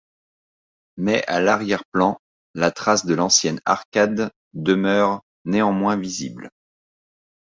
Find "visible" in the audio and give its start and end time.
5.95-6.49